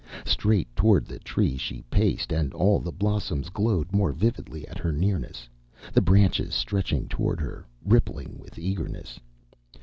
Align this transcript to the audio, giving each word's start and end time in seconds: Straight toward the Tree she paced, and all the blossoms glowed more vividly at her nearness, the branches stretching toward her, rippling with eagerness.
Straight 0.25 0.75
toward 0.75 1.05
the 1.05 1.19
Tree 1.19 1.57
she 1.57 1.83
paced, 1.91 2.31
and 2.33 2.55
all 2.55 2.79
the 2.79 2.91
blossoms 2.91 3.49
glowed 3.49 3.93
more 3.93 4.11
vividly 4.11 4.67
at 4.67 4.79
her 4.79 4.91
nearness, 4.91 5.47
the 5.93 6.01
branches 6.01 6.55
stretching 6.55 7.07
toward 7.07 7.39
her, 7.39 7.67
rippling 7.85 8.39
with 8.39 8.57
eagerness. 8.57 9.19